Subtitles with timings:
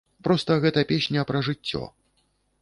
[0.27, 1.83] Проста гэта песня пра жыццё.